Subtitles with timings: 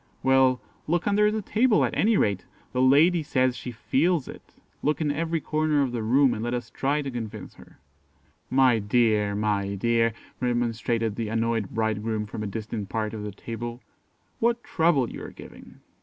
[0.23, 4.99] "Well, look under the table, at any rate; the lady says she feels it; look
[4.99, 7.77] in every corner of the room, and let us try to convince her."
[8.49, 13.83] "My dear, my dear!" remonstrated the annoyed bridegroom from a distant part of the table;
[14.39, 15.81] "what trouble you are giving."